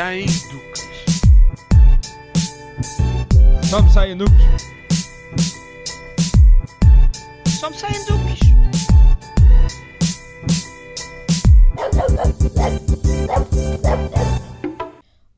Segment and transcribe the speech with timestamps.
[0.00, 0.88] Sem duques.
[3.68, 4.42] Só me saem duques.
[7.60, 8.40] Só me saem duques.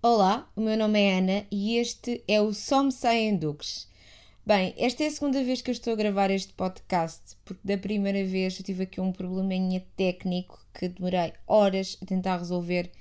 [0.00, 3.88] Olá, o meu nome é Ana e este é o Só Me Saem Duques.
[4.46, 7.76] Bem, esta é a segunda vez que eu estou a gravar este podcast, porque da
[7.76, 12.92] primeira vez eu tive aqui um probleminha técnico que demorei horas a tentar resolver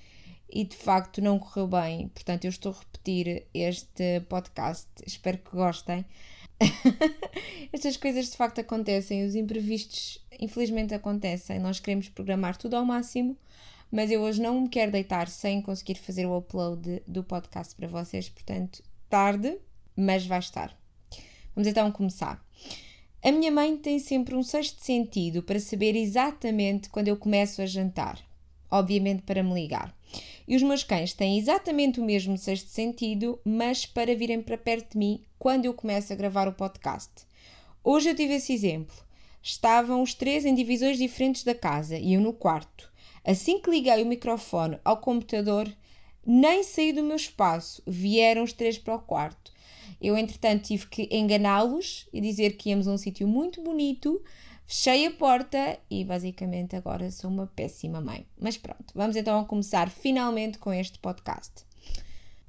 [0.52, 2.10] e de facto não correu bem.
[2.10, 4.88] Portanto, eu estou a repetir este podcast.
[5.06, 6.06] Espero que gostem.
[7.74, 11.60] Estas coisas de facto acontecem, os imprevistos infelizmente acontecem.
[11.60, 13.38] Nós queremos programar tudo ao máximo,
[13.92, 17.88] mas eu hoje não me quero deitar sem conseguir fazer o upload do podcast para
[17.88, 18.30] vocês.
[18.30, 19.58] Portanto, tarde,
[19.96, 20.78] mas vai estar.
[21.56, 22.44] Vamos então começar.
[23.24, 27.66] A minha mãe tem sempre um sexto sentido para saber exatamente quando eu começo a
[27.68, 28.20] jantar,
[28.70, 29.96] obviamente para me ligar.
[30.48, 34.94] E os meus cães têm exatamente o mesmo sexto sentido, mas para virem para perto
[34.94, 37.12] de mim quando eu começo a gravar o podcast.
[37.84, 38.96] Hoje eu tive esse exemplo.
[39.42, 42.92] Estavam os três em divisões diferentes da casa e eu no quarto.
[43.26, 45.72] Assim que liguei o microfone ao computador,
[46.26, 49.52] nem saí do meu espaço, vieram os três para o quarto.
[50.02, 54.22] Eu, entretanto, tive que enganá-los e dizer que íamos a um sítio muito bonito,
[54.72, 58.26] fechei a porta e basicamente agora sou uma péssima mãe.
[58.40, 61.66] Mas pronto, vamos então começar finalmente com este podcast.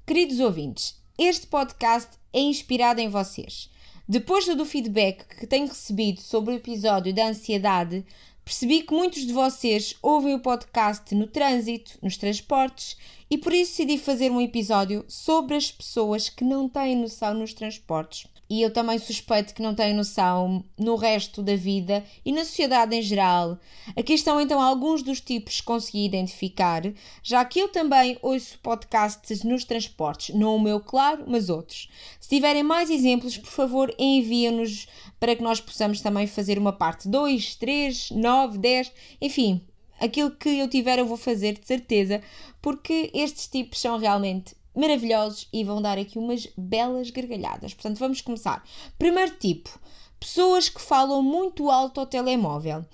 [0.07, 3.69] Queridos ouvintes, este podcast é inspirado em vocês.
[4.09, 8.07] Depois do feedback que tenho recebido sobre o episódio da ansiedade,
[8.45, 12.97] percebi que muitos de vocês ouvem o podcast no trânsito, nos transportes
[13.29, 17.53] e por isso decidi fazer um episódio sobre as pessoas que não têm noção nos
[17.53, 18.32] transportes.
[18.53, 22.95] E eu também suspeito que não têm noção no resto da vida e na sociedade
[22.95, 23.59] em geral.
[23.97, 26.83] Aqui estão então alguns dos tipos que consegui identificar,
[27.23, 31.89] já que eu também ouço podcasts nos transportes, não o meu, claro, mas outros.
[32.21, 34.87] Se tiverem mais exemplos, por favor, enviem-nos
[35.19, 39.63] para que nós possamos também fazer uma parte 2, 3, 9, 10, enfim,
[39.99, 42.21] aquilo que eu tiver eu vou fazer de certeza,
[42.61, 47.75] porque estes tipos são realmente maravilhosos e vão dar aqui umas belas gargalhadas.
[47.75, 48.65] Portanto, vamos começar.
[48.99, 49.79] Primeiro tipo,
[50.19, 52.85] pessoas que falam muito alto ao telemóvel.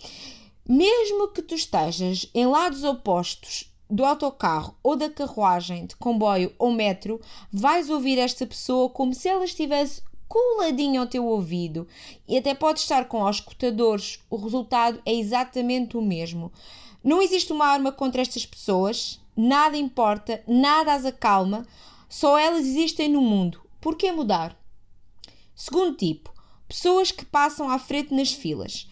[0.66, 6.70] Mesmo que tu estejas em lados opostos do autocarro ou da carruagem, de comboio ou
[6.70, 11.88] metro, vais ouvir esta pessoa como se ela estivesse coladinho ao teu ouvido
[12.28, 16.52] e até pode estar com os escutadores, o resultado é exatamente o mesmo.
[17.02, 21.64] Não existe uma arma contra estas pessoas, nada importa, nada as acalma,
[22.08, 23.62] só elas existem no mundo.
[23.80, 24.60] Por que mudar?
[25.54, 26.34] Segundo tipo,
[26.66, 28.90] pessoas que passam à frente nas filas.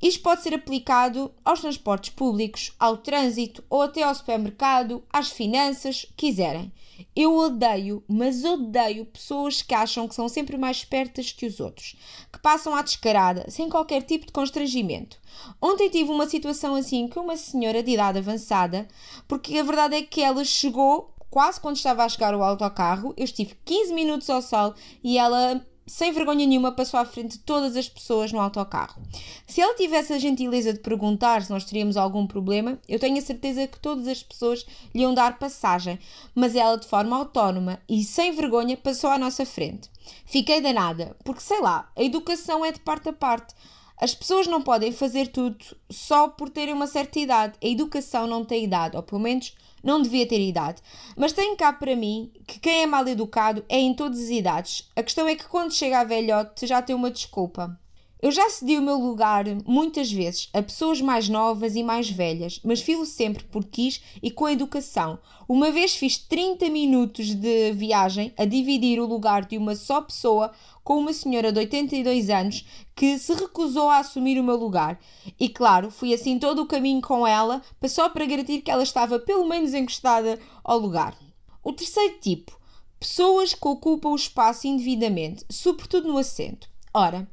[0.00, 6.06] Isto pode ser aplicado aos transportes públicos, ao trânsito ou até ao supermercado, às finanças,
[6.16, 6.72] quiserem.
[7.14, 11.96] Eu odeio, mas odeio pessoas que acham que são sempre mais espertas que os outros,
[12.32, 15.18] que passam à descarada, sem qualquer tipo de constrangimento.
[15.60, 18.86] Ontem tive uma situação assim com uma senhora de idade avançada,
[19.26, 23.24] porque a verdade é que ela chegou quase quando estava a chegar o autocarro, eu
[23.24, 27.76] estive 15 minutos ao sol e ela sem vergonha nenhuma, passou à frente de todas
[27.76, 29.00] as pessoas no autocarro.
[29.46, 33.22] Se ela tivesse a gentileza de perguntar se nós teríamos algum problema, eu tenho a
[33.22, 35.98] certeza que todas as pessoas lhe iam dar passagem,
[36.34, 39.88] mas ela, de forma autónoma e sem vergonha, passou à nossa frente.
[40.24, 43.54] Fiquei danada, porque sei lá, a educação é de parte a parte.
[43.98, 47.58] As pessoas não podem fazer tudo só por terem uma certa idade.
[47.62, 50.82] A educação não tem idade, ou pelo menos não devia ter idade.
[51.16, 54.90] Mas tenho cá para mim que quem é mal educado é em todas as idades.
[54.94, 57.78] A questão é que quando chega a velhote já tem uma desculpa.
[58.18, 62.58] Eu já cedi o meu lugar muitas vezes a pessoas mais novas e mais velhas,
[62.64, 65.18] mas filo sempre por quis e com educação.
[65.46, 70.50] Uma vez fiz 30 minutos de viagem a dividir o lugar de uma só pessoa
[70.82, 74.98] com uma senhora de 82 anos que se recusou a assumir o meu lugar.
[75.38, 79.18] E claro, fui assim todo o caminho com ela, só para garantir que ela estava
[79.18, 81.14] pelo menos encostada ao lugar.
[81.62, 82.58] O terceiro tipo,
[82.98, 86.66] pessoas que ocupam o espaço indevidamente, sobretudo no assento.
[86.94, 87.28] Ora,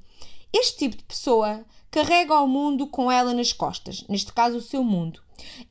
[0.53, 4.83] este tipo de pessoa carrega o mundo com ela nas costas, neste caso o seu
[4.83, 5.21] mundo,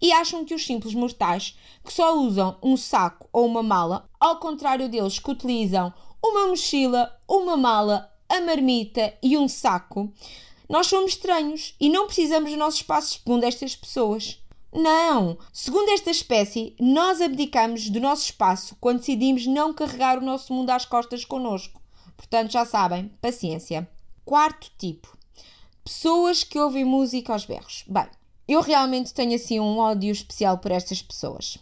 [0.00, 4.38] e acham que os simples mortais que só usam um saco ou uma mala, ao
[4.38, 5.92] contrário deles que utilizam
[6.22, 10.12] uma mochila, uma mala, a marmita e um saco,
[10.68, 14.40] nós somos estranhos e não precisamos do nosso espaço segundo estas pessoas.
[14.72, 15.36] Não!
[15.52, 20.70] Segundo esta espécie, nós abdicamos do nosso espaço quando decidimos não carregar o nosso mundo
[20.70, 21.82] às costas connosco.
[22.16, 23.86] Portanto, já sabem, paciência.
[24.24, 25.16] Quarto tipo:
[25.84, 27.84] pessoas que ouvem música aos berros.
[27.88, 28.06] Bem,
[28.46, 31.58] eu realmente tenho assim um ódio especial por estas pessoas.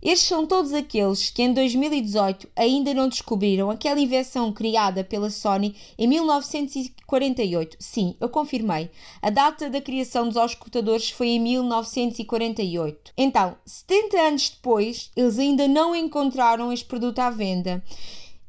[0.00, 5.74] Estes são todos aqueles que em 2018 ainda não descobriram aquela invenção criada pela Sony
[5.98, 7.76] em 1948.
[7.80, 8.90] Sim, eu confirmei.
[9.20, 13.12] A data da criação dos auscultadores foi em 1948.
[13.16, 17.82] Então, 70 anos depois, eles ainda não encontraram este produto à venda.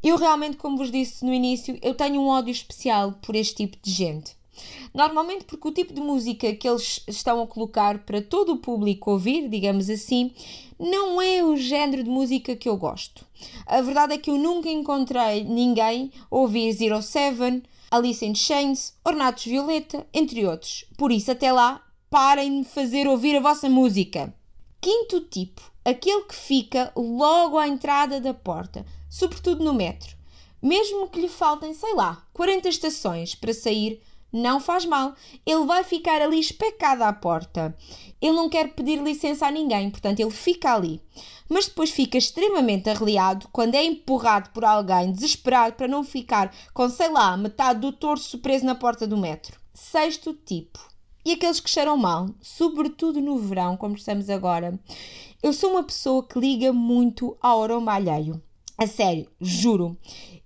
[0.01, 3.77] Eu realmente, como vos disse no início, eu tenho um ódio especial por este tipo
[3.81, 4.37] de gente.
[4.93, 9.11] Normalmente porque o tipo de música que eles estão a colocar para todo o público
[9.11, 10.31] ouvir, digamos assim,
[10.79, 13.25] não é o género de música que eu gosto.
[13.65, 19.45] A verdade é que eu nunca encontrei ninguém ouvir Zero Seven, Alice in Chains, Ornatos
[19.45, 20.85] Violeta, entre outros.
[20.97, 24.33] Por isso, até lá, parem de fazer ouvir a vossa música.
[24.81, 30.15] Quinto tipo, aquele que fica logo à entrada da porta, sobretudo no metro.
[30.61, 35.15] Mesmo que lhe faltem, sei lá, 40 estações para sair, não faz mal,
[35.45, 37.75] ele vai ficar ali especado à porta.
[38.21, 41.01] Ele não quer pedir licença a ninguém, portanto, ele fica ali.
[41.49, 46.87] Mas depois fica extremamente arreliado quando é empurrado por alguém, desesperado para não ficar com,
[46.89, 49.59] sei lá, metade do torso preso na porta do metro.
[49.73, 50.88] Sexto tipo.
[51.25, 54.79] E aqueles que cheiram mal, sobretudo no verão, como estamos agora.
[55.43, 58.41] Eu sou uma pessoa que liga muito ao aroma alheio.
[58.77, 59.97] A sério, juro.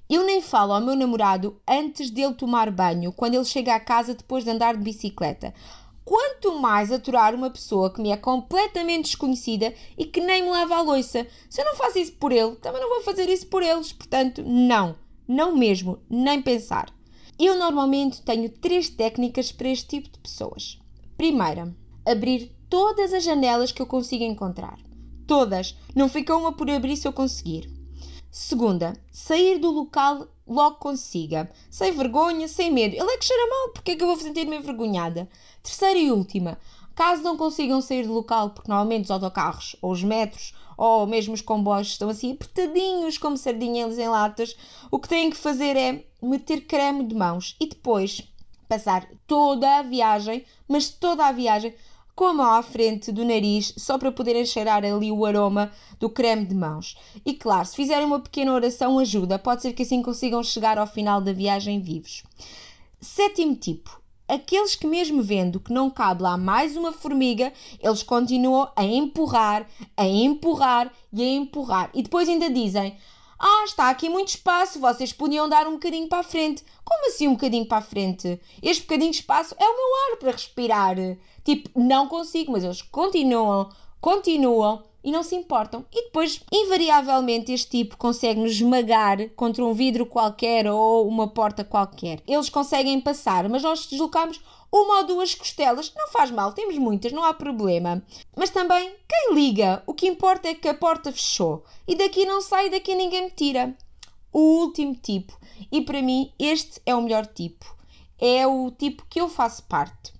[0.10, 4.16] Eu nem falo ao meu namorado antes dele tomar banho, quando ele chega à casa
[4.16, 5.54] depois de andar de bicicleta.
[6.04, 10.76] Quanto mais aturar uma pessoa que me é completamente desconhecida e que nem me lava
[10.76, 11.26] a louça.
[11.50, 13.94] Se eu não faço isso por ele, também não vou fazer isso por eles.
[13.94, 14.96] Portanto, não.
[15.28, 16.00] Não mesmo.
[16.10, 16.94] Nem pensar.
[17.40, 20.80] Eu normalmente tenho três técnicas para este tipo de pessoas.
[21.18, 21.76] Primeira,
[22.06, 24.78] abrir todas as janelas que eu consigo encontrar.
[25.26, 25.76] Todas.
[25.96, 27.70] Não fica uma por abrir se eu conseguir.
[28.30, 32.96] Segunda, sair do local logo consiga, sem vergonha, sem medo.
[32.96, 35.30] Ele é que cheira mal, porque é que eu vou sentir-me envergonhada?
[35.62, 36.58] Terceira e última,
[36.96, 41.34] caso não consigam sair do local, porque normalmente os autocarros ou os metros ou mesmo
[41.34, 44.56] os comboios estão assim apertadinhos como sardinhas em latas,
[44.92, 48.22] o que têm que fazer é meter creme de mãos e depois
[48.68, 51.74] passar toda a viagem, mas toda a viagem
[52.16, 56.10] com a mão à frente do nariz, só para poderem cheirar ali o aroma do
[56.10, 56.96] creme de mãos.
[57.26, 60.86] E claro, se fizerem uma pequena oração, ajuda, pode ser que assim consigam chegar ao
[60.86, 62.24] final da viagem vivos.
[63.02, 64.03] Sétimo tipo.
[64.28, 69.68] Aqueles que, mesmo vendo que não cabe lá mais uma formiga, eles continuam a empurrar,
[69.98, 71.90] a empurrar e a empurrar.
[71.94, 72.96] E depois ainda dizem:
[73.38, 76.64] ah, está aqui muito espaço, vocês podiam dar um bocadinho para a frente.
[76.86, 78.40] Como assim um bocadinho para a frente?
[78.62, 80.96] Este bocadinho de espaço é o meu ar para respirar.
[81.44, 83.70] Tipo, não consigo, mas eles continuam,
[84.00, 85.86] continuam e não se importam.
[85.92, 91.64] E depois, invariavelmente, este tipo consegue nos esmagar contra um vidro qualquer ou uma porta
[91.64, 92.22] qualquer.
[92.28, 94.40] Eles conseguem passar, mas nós deslocamos
[94.72, 98.02] uma ou duas costelas, não faz mal, temos muitas, não há problema.
[98.36, 99.84] Mas também, quem liga?
[99.86, 103.32] O que importa é que a porta fechou e daqui não sai, daqui ninguém me
[103.32, 103.78] tira.
[104.32, 105.38] O último tipo,
[105.72, 107.78] e para mim este é o melhor tipo,
[108.20, 110.12] é o tipo que eu faço parte.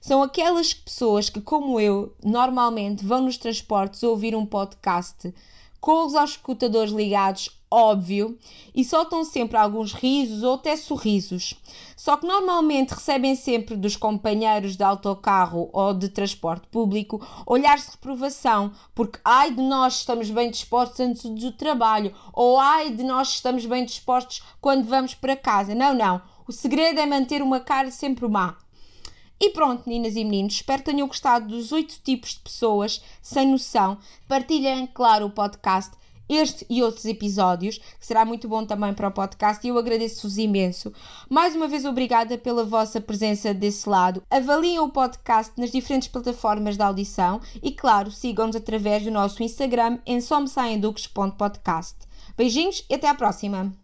[0.00, 5.32] São aquelas pessoas que, como eu, normalmente vão nos transportes ouvir um podcast
[5.80, 8.36] com os escutadores ligados óbvio,
[8.74, 11.54] e soltam sempre alguns risos ou até sorrisos.
[11.96, 17.92] Só que normalmente recebem sempre dos companheiros de autocarro ou de transporte público olhares de
[17.92, 23.28] reprovação, porque ai de nós estamos bem dispostos antes do trabalho, ou ai de nós
[23.28, 25.72] estamos bem dispostos quando vamos para casa.
[25.74, 26.20] Não, não.
[26.48, 28.56] O segredo é manter uma cara sempre má.
[29.40, 33.48] E pronto, meninas e meninos, espero que tenham gostado dos oito tipos de pessoas sem
[33.48, 33.96] noção.
[34.28, 35.92] Partilhem, claro, o podcast
[36.30, 40.38] este e outros episódios, que será muito bom também para o podcast, e eu agradeço-vos
[40.38, 40.92] imenso.
[41.28, 44.22] Mais uma vez, obrigada pela vossa presença desse lado.
[44.30, 49.98] Avaliem o podcast nas diferentes plataformas de audição e, claro, sigam-nos através do nosso Instagram
[50.06, 51.96] em somsaenduques.podcast.
[52.36, 53.72] Beijinhos e até à próxima!